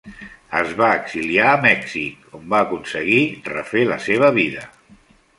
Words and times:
Es 0.59 0.69
va 0.77 0.87
exiliar 0.99 1.49
a 1.49 1.59
Mèxic, 1.65 2.23
on 2.39 2.47
va 2.53 2.61
aconseguir 2.67 3.19
refer 3.51 3.83
la 3.91 3.99
seva 4.07 4.31
vida. 4.39 4.65